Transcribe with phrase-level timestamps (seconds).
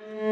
[0.00, 0.27] Mm-hmm.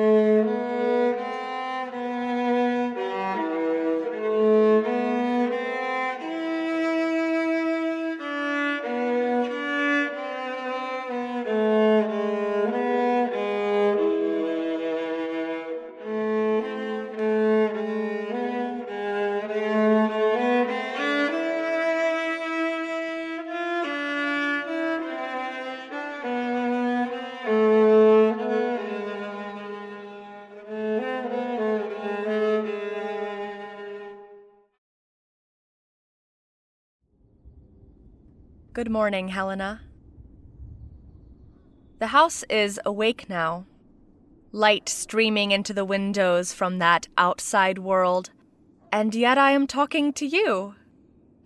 [38.77, 39.81] Good morning, Helena.
[41.99, 43.65] The house is awake now,
[44.53, 48.33] light streaming into the windows from that outside world,
[48.93, 50.75] and yet I am talking to you.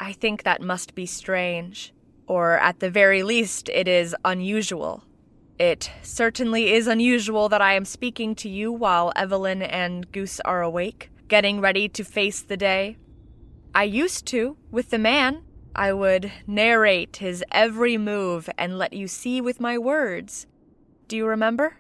[0.01, 1.95] I think that must be strange,
[2.27, 5.05] or at the very least, it is unusual.
[5.57, 10.63] It certainly is unusual that I am speaking to you while Evelyn and Goose are
[10.63, 12.97] awake, getting ready to face the day.
[13.73, 15.45] I used to, with the man,
[15.81, 20.47] I would narrate his every move and let you see with my words.
[21.09, 21.79] Do you remember?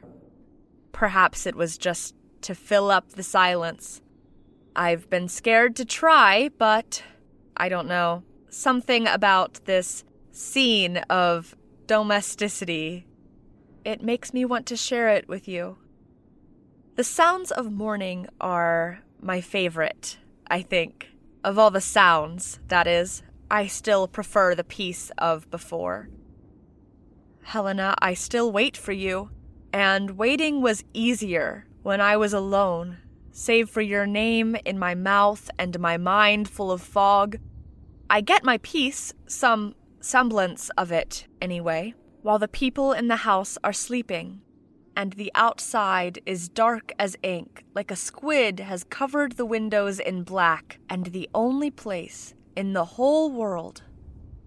[0.90, 4.00] Perhaps it was just to fill up the silence.
[4.74, 7.02] I've been scared to try, but
[7.58, 8.22] I don't know.
[8.48, 11.54] Something about this scene of
[11.86, 13.06] domesticity.
[13.84, 15.76] It makes me want to share it with you.
[16.96, 21.08] The sounds of morning are my favorite, I think.
[21.44, 23.22] Of all the sounds, that is.
[23.50, 26.08] I still prefer the peace of before.
[27.42, 29.30] Helena, I still wait for you,
[29.72, 32.98] and waiting was easier when I was alone,
[33.32, 37.38] save for your name in my mouth and my mind full of fog.
[38.08, 43.58] I get my peace, some semblance of it, anyway, while the people in the house
[43.64, 44.42] are sleeping,
[44.94, 50.22] and the outside is dark as ink, like a squid has covered the windows in
[50.22, 53.80] black, and the only place in the whole world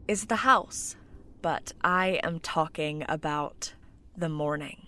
[0.07, 0.95] is the house,
[1.41, 3.73] but I am talking about
[4.15, 4.85] the morning.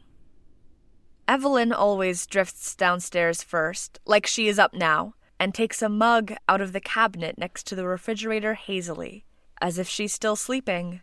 [1.27, 6.61] Evelyn always drifts downstairs first, like she is up now, and takes a mug out
[6.61, 9.25] of the cabinet next to the refrigerator hazily,
[9.59, 11.01] as if she's still sleeping.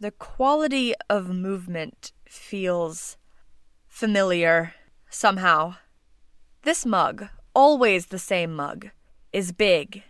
[0.00, 3.18] The quality of movement feels
[3.88, 4.72] familiar,
[5.10, 5.74] somehow.
[6.62, 8.88] This mug, always the same mug,
[9.34, 10.02] is big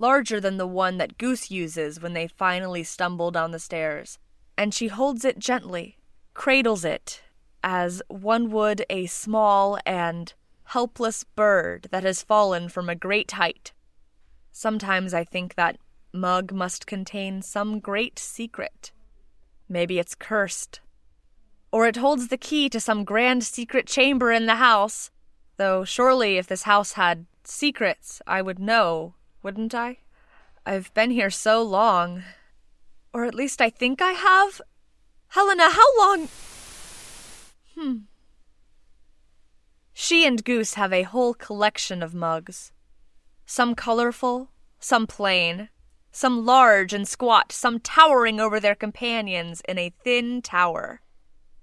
[0.00, 4.18] larger than the one that Goose uses when they finally stumble down the stairs,
[4.56, 5.98] and she holds it gently,
[6.32, 7.22] cradles it,
[7.62, 10.32] as one would a small and
[10.64, 13.72] helpless bird that has fallen from a great height.
[14.50, 15.76] Sometimes I think that
[16.14, 18.92] mug must contain some great secret.
[19.68, 20.80] Maybe it's cursed.
[21.70, 25.10] Or it holds the key to some grand secret chamber in the house.
[25.58, 29.98] Though surely if this house had secrets, I would know wouldn't I?
[30.66, 32.22] I've been here so long.
[33.12, 34.60] Or at least I think I have.
[35.28, 36.28] Helena, how long?
[37.76, 37.96] Hmm.
[39.92, 42.72] She and Goose have a whole collection of mugs.
[43.46, 45.68] Some colorful, some plain,
[46.12, 51.00] some large and squat, some towering over their companions in a thin tower.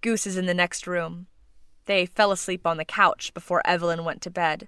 [0.01, 1.27] Goose is in the next room.
[1.85, 4.67] They fell asleep on the couch before Evelyn went to bed.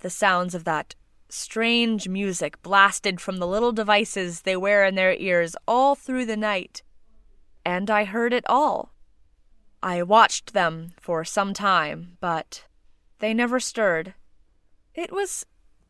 [0.00, 0.94] The sounds of that
[1.34, 6.36] strange music blasted from the little devices they wear in their ears all through the
[6.36, 6.82] night.
[7.64, 8.92] And I heard it all.
[9.82, 12.64] I watched them for some time, but
[13.18, 14.14] they never stirred.
[14.94, 15.44] It was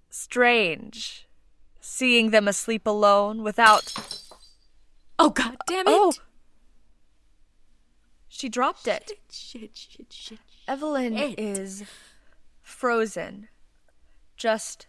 [0.08, 1.28] strange,
[1.78, 3.92] seeing them asleep alone without.
[5.18, 5.92] Oh, god damn it!
[5.92, 6.12] Oh!
[8.28, 9.12] She dropped it.
[9.30, 10.38] Shit, shit, shit.
[10.66, 11.84] Evelyn is
[12.62, 13.48] frozen.
[14.36, 14.86] Just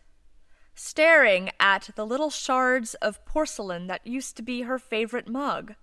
[0.76, 5.74] staring at the little shards of porcelain that used to be her favorite mug.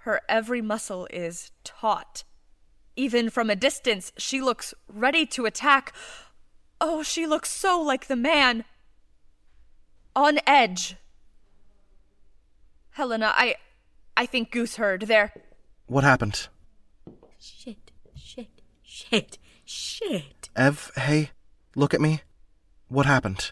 [0.00, 2.24] Her every muscle is taut.
[2.94, 5.92] Even from a distance, she looks ready to attack.
[6.80, 8.64] Oh, she looks so like the man.
[10.14, 10.96] On edge.
[12.90, 13.56] Helena, I.
[14.16, 15.02] I think Goose heard.
[15.02, 15.32] There.
[15.86, 16.48] What happened?
[17.38, 20.48] Shit, shit, shit, shit.
[20.54, 21.30] Ev, hey,
[21.74, 22.20] look at me.
[22.88, 23.50] What happened?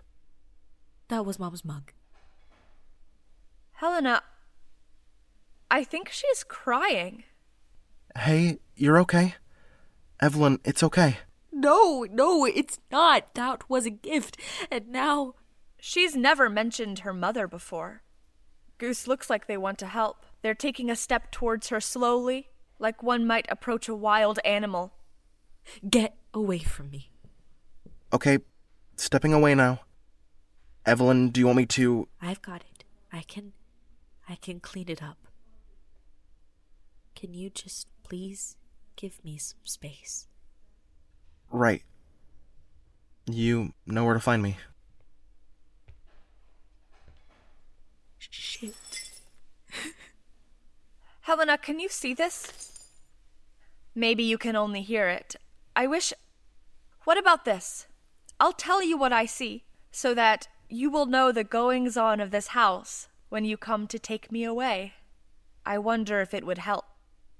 [1.12, 1.92] That was Mom's mug.
[3.72, 4.22] Helena.
[5.70, 7.24] I think she's crying.
[8.16, 9.34] Hey, you're okay?
[10.22, 11.18] Evelyn, it's okay.
[11.52, 13.34] No, no, it's not.
[13.34, 14.38] That was a gift.
[14.70, 15.34] And now.
[15.78, 18.00] She's never mentioned her mother before.
[18.78, 20.24] Goose looks like they want to help.
[20.40, 22.48] They're taking a step towards her slowly,
[22.78, 24.94] like one might approach a wild animal.
[25.86, 27.10] Get away from me.
[28.14, 28.38] Okay,
[28.96, 29.80] stepping away now.
[30.84, 32.08] Evelyn, do you want me to.
[32.20, 32.84] I've got it.
[33.12, 33.52] I can.
[34.28, 35.18] I can clean it up.
[37.14, 38.56] Can you just please
[38.96, 40.26] give me some space?
[41.50, 41.82] Right.
[43.26, 44.56] You know where to find me.
[48.18, 48.74] Shit.
[51.20, 52.52] Helena, can you see this?
[53.94, 55.36] Maybe you can only hear it.
[55.76, 56.12] I wish.
[57.04, 57.86] What about this?
[58.40, 62.30] I'll tell you what I see, so that you will know the goings on of
[62.30, 64.94] this house when you come to take me away.
[65.66, 66.86] I wonder if it would help,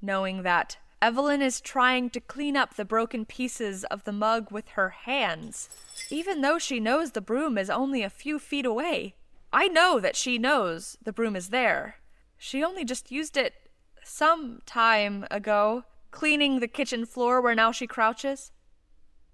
[0.03, 4.69] knowing that Evelyn is trying to clean up the broken pieces of the mug with
[4.71, 5.71] her hands,
[6.11, 9.15] even though she knows the broom is only a few feet away.
[9.51, 11.97] I know that she knows the broom is there.
[12.37, 13.55] She only just used it
[14.05, 18.53] some time ago, cleaning the kitchen floor where now she crouches.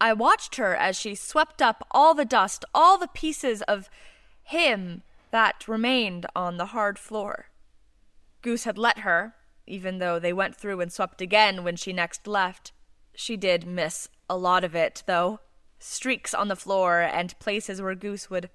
[0.00, 3.90] I watched her as she swept up all the dust, all the pieces of
[4.42, 7.46] him that remained on the hard floor.
[8.42, 9.34] Goose had let her,
[9.66, 12.72] even though they went through and swept again when she next left.
[13.14, 15.40] She did miss a lot of it, though.
[15.80, 18.50] Streaks on the floor and places where Goose would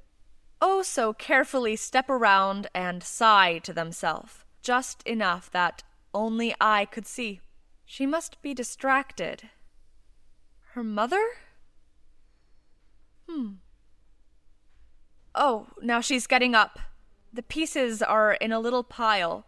[0.62, 7.06] oh so carefully step around and sigh to themselves, just enough that only I could
[7.06, 7.42] see.
[7.86, 9.50] She must be distracted.
[10.73, 11.23] Her mother?
[13.29, 13.53] Hmm.
[15.35, 16.79] Oh, now she's getting up.
[17.31, 19.45] The pieces are in a little pile,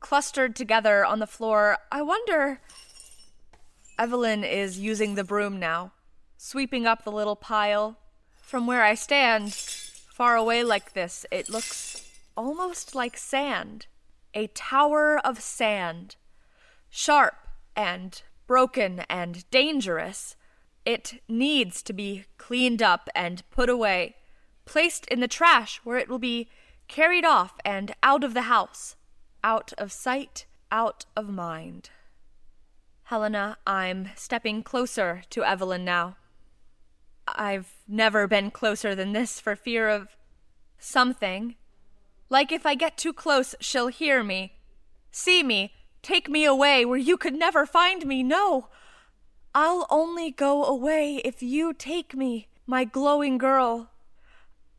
[0.00, 1.78] clustered together on the floor.
[1.90, 2.60] I wonder.
[3.98, 5.92] Evelyn is using the broom now,
[6.36, 7.98] sweeping up the little pile.
[8.36, 13.86] From where I stand, far away like this, it looks almost like sand
[14.34, 16.16] a tower of sand,
[16.88, 20.36] sharp and broken and dangerous.
[20.88, 24.16] It needs to be cleaned up and put away,
[24.64, 26.48] placed in the trash where it will be
[26.88, 28.96] carried off and out of the house,
[29.44, 31.90] out of sight, out of mind.
[33.02, 36.16] Helena, I'm stepping closer to Evelyn now.
[37.26, 40.16] I've never been closer than this for fear of
[40.78, 41.56] something
[42.30, 44.54] like if I get too close, she'll hear me,
[45.10, 48.22] see me, take me away where you could never find me.
[48.22, 48.68] No!
[49.60, 53.90] I'll only go away if you take me, my glowing girl.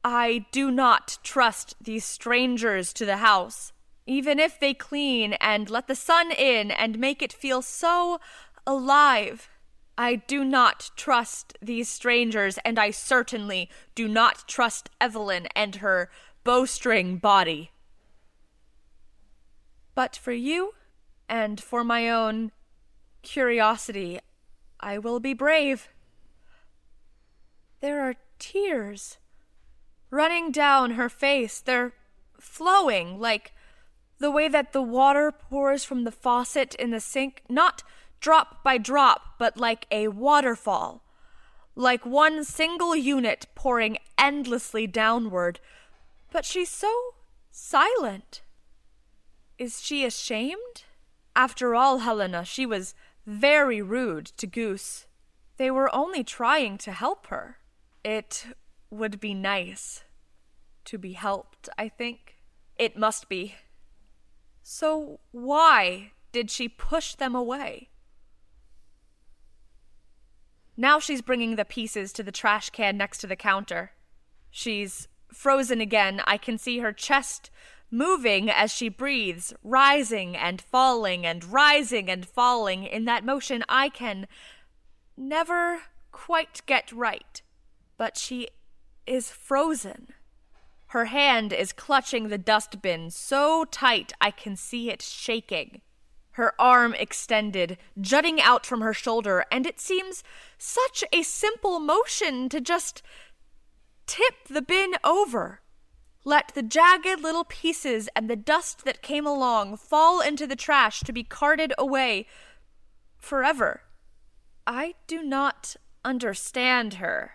[0.05, 3.73] I do not trust these strangers to the house,
[4.07, 8.21] even if they clean and let the sun in and make it feel so
[8.65, 9.49] alive.
[9.97, 16.09] I do not trust these strangers, and I certainly do not trust Evelyn and her
[16.45, 17.71] bowstring body.
[19.93, 20.71] But for you,
[21.27, 22.53] and for my own
[23.23, 24.21] curiosity,
[24.79, 25.89] I will be brave.
[27.81, 29.17] There are tears
[30.09, 31.59] running down her face.
[31.59, 31.93] They're
[32.39, 33.53] flowing like
[34.19, 37.83] the way that the water pours from the faucet in the sink, not
[38.19, 41.03] drop by drop, but like a waterfall,
[41.75, 45.59] like one single unit pouring endlessly downward
[46.31, 47.15] but she's so
[47.51, 48.41] silent.
[49.57, 50.83] Is she ashamed?
[51.35, 52.93] After all, Helena, she was
[53.29, 55.05] very rude to Goose.
[55.57, 57.57] They were only trying to help her.
[58.03, 58.47] It
[58.89, 60.03] would be nice
[60.85, 62.37] to be helped, I think.
[62.75, 63.55] It must be.
[64.63, 67.89] So why did she push them away?
[70.75, 73.91] Now she's bringing the pieces to the trash can next to the counter.
[74.49, 77.51] She's Frozen again, I can see her chest
[77.91, 83.89] moving as she breathes, rising and falling and rising and falling in that motion I
[83.89, 84.27] can
[85.17, 85.81] never
[86.11, 87.41] quite get right.
[87.97, 88.47] But she
[89.05, 90.09] is frozen.
[90.87, 95.81] Her hand is clutching the dustbin so tight I can see it shaking.
[96.31, 100.23] Her arm extended, jutting out from her shoulder, and it seems
[100.57, 103.03] such a simple motion to just
[104.09, 105.61] Tip the bin over.
[106.25, 110.99] Let the jagged little pieces and the dust that came along fall into the trash
[111.01, 112.27] to be carted away
[113.17, 113.83] forever.
[114.67, 117.31] I do not understand her.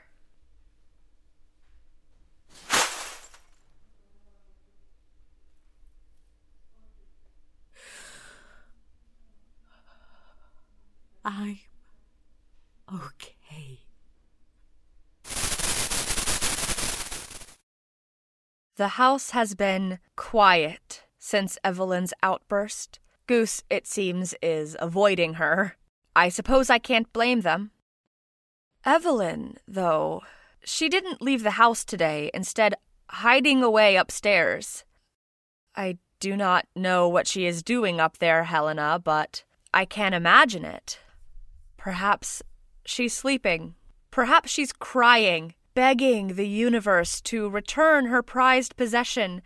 [11.25, 11.59] I'm
[12.93, 13.34] okay.
[18.77, 22.99] The house has been quiet since Evelyn's outburst.
[23.27, 25.77] Goose, it seems, is avoiding her.
[26.17, 27.71] I suppose I can't blame them.
[28.85, 30.23] Evelyn, though,
[30.65, 32.75] she didn't leave the house today, instead,
[33.09, 34.85] hiding away upstairs.
[35.77, 40.65] I do not know what she is doing up there, Helena, but I can imagine
[40.65, 40.99] it.
[41.77, 42.43] Perhaps
[42.85, 43.77] she's sleeping.
[44.11, 49.43] Perhaps she's crying, begging the universe to return her prized possession,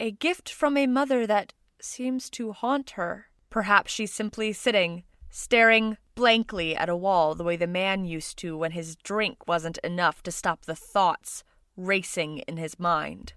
[0.00, 3.26] a gift from a mother that seems to haunt her.
[3.50, 8.56] Perhaps she's simply sitting, staring blankly at a wall the way the man used to
[8.56, 11.44] when his drink wasn't enough to stop the thoughts
[11.76, 13.34] racing in his mind.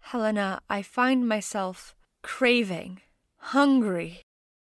[0.00, 3.00] Helena, I find myself craving,
[3.36, 4.22] hungry.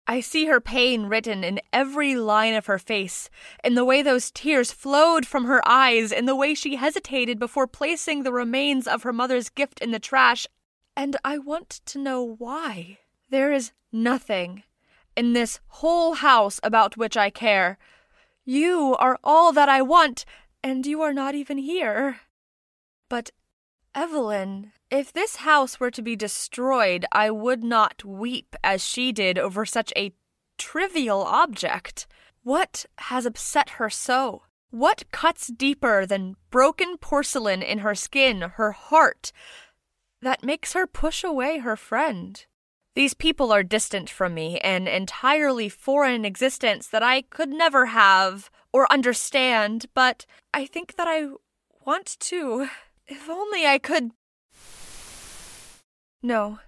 [0.10, 3.30] I see her pain written in every line of her face,
[3.62, 7.68] in the way those tears flowed from her eyes, in the way she hesitated before
[7.68, 10.48] placing the remains of her mother's gift in the trash,
[10.96, 13.00] and I want to know why.
[13.30, 14.64] There is nothing
[15.18, 17.78] in this whole house about which I care.
[18.46, 20.24] You are all that I want,
[20.64, 22.22] and you are not even here.
[23.10, 23.32] But,
[23.98, 29.39] Evelyn, if this house were to be destroyed, I would not weep as she did
[29.39, 30.13] over such a
[30.60, 32.06] trivial object.
[32.44, 34.44] What has upset her so?
[34.70, 39.32] What cuts deeper than broken porcelain in her skin, her heart,
[40.22, 42.46] that makes her push away her friend?
[42.94, 48.51] These people are distant from me, an entirely foreign existence that I could never have
[48.72, 51.30] or understand, but I think that I
[51.84, 52.70] want to.
[53.08, 54.12] If only I could.
[56.22, 56.60] No,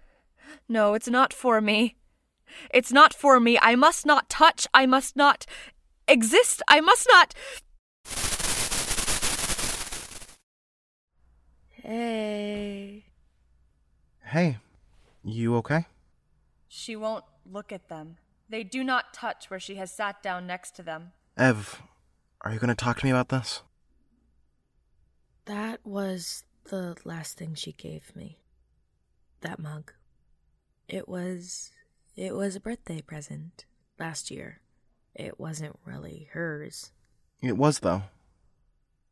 [0.67, 1.95] no, it's not for me.
[2.73, 3.57] It's not for me.
[3.61, 4.67] I must not touch.
[4.73, 5.45] I must not
[6.07, 6.61] exist.
[6.67, 7.33] I must not.
[11.71, 13.05] Hey.
[14.23, 14.57] Hey,
[15.23, 15.87] you okay?
[16.67, 18.17] She won't look at them.
[18.47, 21.11] They do not touch where she has sat down next to them.
[21.37, 21.81] Ev,
[22.41, 23.63] are you going to talk to me about this?
[25.49, 28.37] That was the last thing she gave me.
[29.41, 29.91] That mug.
[30.87, 31.71] It was.
[32.15, 33.65] It was a birthday present
[33.97, 34.61] last year.
[35.15, 36.91] It wasn't really hers.
[37.41, 38.03] It was, though.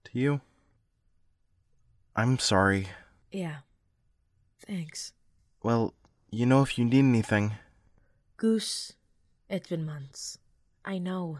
[0.04, 0.42] To you.
[2.16, 2.90] I'm sorry.
[3.32, 3.62] Yeah.
[4.64, 5.14] Thanks.
[5.64, 5.96] Well,
[6.30, 7.54] you know if you need anything.
[8.38, 8.94] Goose,
[9.50, 10.38] it's been months.
[10.86, 11.40] I know.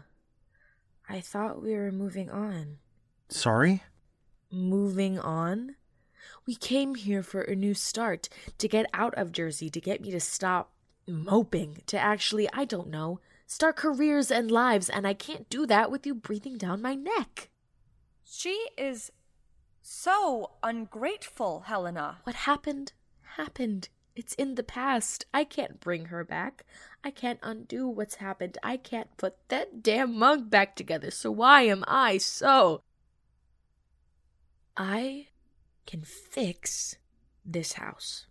[1.08, 2.78] I thought we were moving on.
[3.28, 3.84] Sorry?
[4.50, 5.76] Moving on?
[6.46, 10.10] We came here for a new start, to get out of Jersey, to get me
[10.10, 10.72] to stop
[11.06, 15.90] moping, to actually, I don't know, start careers and lives, and I can't do that
[15.90, 17.50] with you breathing down my neck.
[18.24, 19.10] She is
[19.82, 22.18] so ungrateful, Helena.
[22.24, 22.92] What happened,
[23.36, 23.88] happened.
[24.16, 25.26] It's in the past.
[25.32, 26.64] I can't bring her back.
[27.04, 28.58] I can't undo what's happened.
[28.62, 31.10] I can't put that damn mug back together.
[31.10, 32.82] So why am I so.
[34.80, 35.26] I
[35.86, 36.94] can fix
[37.44, 38.26] this house.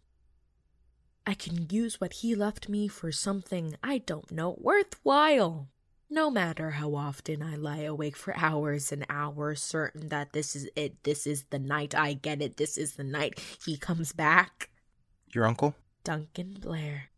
[1.26, 5.68] I can use what he left me for something I don't know worthwhile.
[6.10, 10.70] No matter how often I lie awake for hours and hours, certain that this is
[10.74, 14.70] it, this is the night I get it, this is the night he comes back.
[15.34, 15.76] Your uncle?
[16.06, 17.10] Duncan Blair.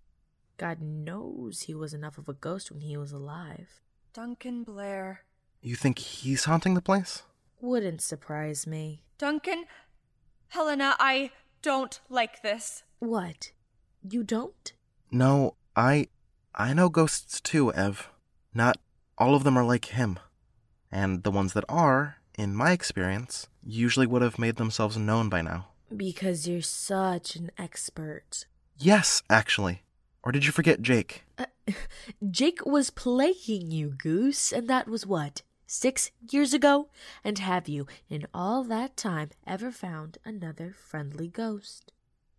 [0.58, 3.80] God knows he was enough of a ghost when he was alive.
[4.12, 5.22] Duncan Blair.
[5.62, 7.22] You think he's haunting the place?
[7.62, 9.04] Wouldn't surprise me.
[9.20, 9.66] Duncan.
[10.48, 12.84] Helena, I don't like this.
[13.00, 13.52] What?
[14.02, 14.74] You don't?
[15.12, 16.08] No, I.
[16.56, 18.10] I know ghosts too, Ev.
[18.54, 18.78] Not
[19.18, 20.20] all of them are like him.
[20.90, 25.42] And the ones that are, in my experience, usually would have made themselves known by
[25.42, 25.68] now.
[25.96, 28.46] Because you're such an expert.
[28.78, 29.84] Yes, actually.
[30.24, 31.26] Or did you forget Jake?
[31.38, 31.46] Uh,
[32.32, 35.42] Jake was playing you, Goose, and that was what?
[35.72, 36.90] Six years ago?
[37.24, 41.92] And have you, in all that time, ever found another friendly ghost?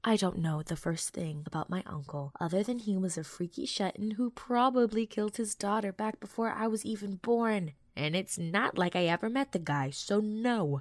[0.02, 3.68] I don't know the first thing about my uncle, other than he was a freaky
[3.68, 7.74] Shetton who probably killed his daughter back before I was even born.
[7.94, 10.80] And it's not like I ever met the guy, so no.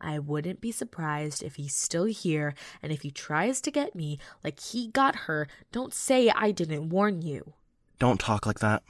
[0.00, 4.20] I wouldn't be surprised if he's still here, and if he tries to get me
[4.44, 7.54] like he got her, don't say I didn't warn you.
[7.98, 8.84] Don't talk like that.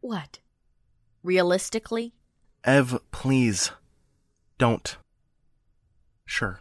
[0.00, 0.38] What?
[1.22, 2.14] Realistically?
[2.64, 3.70] Ev, please.
[4.58, 4.96] Don't.
[6.26, 6.60] Sure,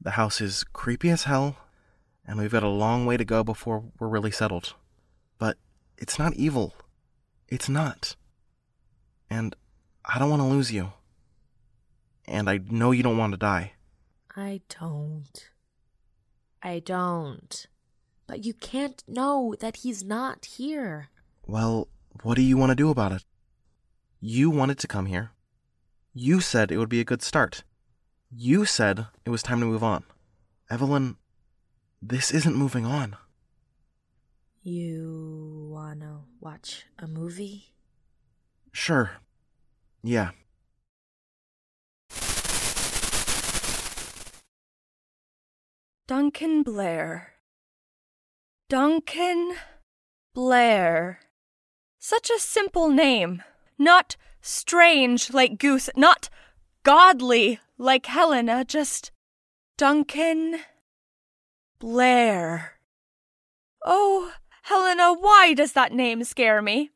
[0.00, 1.56] the house is creepy as hell,
[2.26, 4.74] and we've got a long way to go before we're really settled.
[5.38, 5.56] But
[5.96, 6.74] it's not evil.
[7.48, 8.16] It's not.
[9.30, 9.56] And
[10.04, 10.92] I don't want to lose you
[12.28, 13.72] and I know you don't want to die.
[14.36, 15.50] I don't.
[16.62, 17.66] I don't.
[18.26, 21.08] But you can't know that he's not here.
[21.46, 21.88] Well,
[22.22, 23.24] what do you want to do about it?
[24.20, 25.30] You wanted to come here.
[26.20, 27.62] You said it would be a good start.
[28.28, 30.02] You said it was time to move on.
[30.68, 31.16] Evelyn,
[32.02, 33.14] this isn't moving on.
[34.60, 37.72] You wanna watch a movie?
[38.72, 39.12] Sure.
[40.02, 40.32] Yeah.
[46.08, 47.34] Duncan Blair.
[48.68, 49.54] Duncan
[50.34, 51.20] Blair.
[52.00, 53.44] Such a simple name.
[53.78, 56.28] Not strange like Goose, not
[56.82, 59.10] godly like Helena, just
[59.76, 60.60] Duncan
[61.78, 62.78] Blair.
[63.84, 66.90] Oh, Helena, why does that name scare me?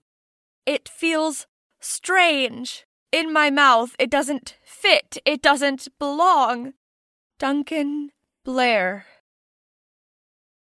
[0.66, 1.46] It feels
[1.80, 2.84] strange.
[3.12, 6.72] In my mouth, it doesn't fit, it doesn't belong.
[7.38, 8.11] Duncan
[8.44, 9.06] Blair.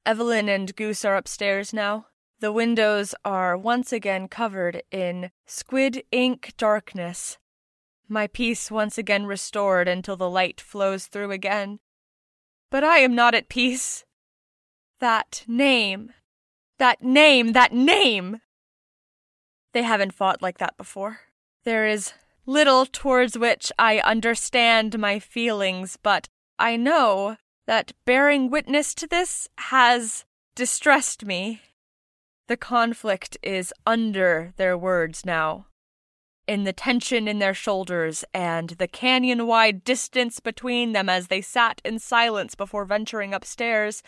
[0.04, 2.06] Evelyn and Goose are upstairs now.
[2.42, 7.38] The windows are once again covered in squid ink darkness.
[8.08, 11.78] My peace once again restored until the light flows through again.
[12.68, 14.04] But I am not at peace.
[14.98, 16.14] That name.
[16.78, 18.40] That name, that name!
[19.72, 21.20] They haven't fought like that before.
[21.62, 22.12] There is
[22.44, 27.36] little towards which I understand my feelings, but I know
[27.68, 30.24] that bearing witness to this has
[30.56, 31.60] distressed me.
[32.52, 35.68] The conflict is under their words now.
[36.46, 41.40] In the tension in their shoulders and the canyon wide distance between them as they
[41.40, 44.02] sat in silence before venturing upstairs.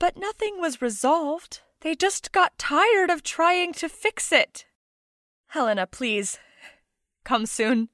[0.00, 1.60] But nothing was resolved.
[1.82, 4.66] They just got tired of trying to fix it.
[5.50, 6.40] Helena, please,
[7.24, 7.90] come soon.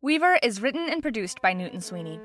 [0.00, 2.20] Weaver is written and produced by Newton Sweeney.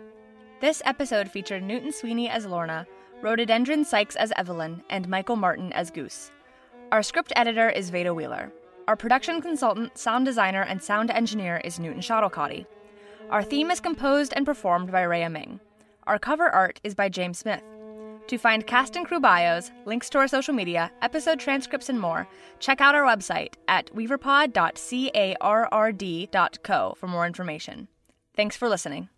[0.59, 2.85] This episode featured Newton Sweeney as Lorna,
[3.21, 6.31] Rhododendron Sykes as Evelyn, and Michael Martin as Goose.
[6.91, 8.51] Our script editor is Veda Wheeler.
[8.87, 12.65] Our production consultant, sound designer, and sound engineer is Newton Shuttlecotty.
[13.29, 15.59] Our theme is composed and performed by Rhea Ming.
[16.07, 17.61] Our cover art is by James Smith.
[18.27, 22.27] To find cast and crew bios, links to our social media, episode transcripts, and more,
[22.59, 27.87] check out our website at weaverpod.carrd.co for more information.
[28.35, 29.09] Thanks for listening.